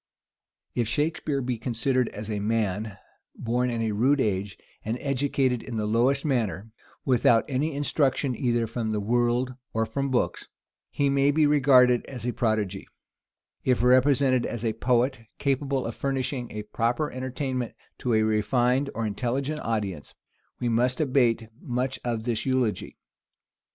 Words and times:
If 0.73 0.87
Shakspeare 0.87 1.41
be 1.43 1.59
considered 1.59 2.09
as 2.09 2.31
a 2.31 2.39
man, 2.39 2.97
born 3.35 3.69
in 3.69 3.83
a 3.83 3.91
rude 3.91 4.19
age, 4.19 4.57
and 4.83 4.97
educated 4.99 5.61
in 5.61 5.77
the 5.77 5.85
lowest 5.85 6.25
manner, 6.25 6.71
without 7.05 7.45
any 7.47 7.75
instruction 7.75 8.35
either 8.35 8.65
from 8.65 8.93
the 8.93 8.99
world 8.99 9.53
or 9.73 9.85
from 9.85 10.09
books, 10.09 10.47
he 10.89 11.07
may 11.07 11.29
be 11.29 11.45
regarded 11.45 12.03
as 12.07 12.25
a 12.25 12.31
prodigy: 12.33 12.87
if 13.63 13.83
represented 13.83 14.43
as 14.47 14.65
a 14.65 14.73
poet, 14.73 15.19
capable 15.37 15.85
of 15.85 15.93
furnishing 15.93 16.49
a 16.49 16.63
proper 16.63 17.11
entertainment 17.11 17.75
to 17.99 18.15
a 18.15 18.23
refined 18.23 18.89
or 18.95 19.05
intelligent 19.05 19.59
audience, 19.61 20.15
we 20.59 20.67
must 20.67 20.99
abate 20.99 21.47
much 21.61 21.99
of 22.03 22.23
this 22.23 22.43
eulogy. 22.43 22.97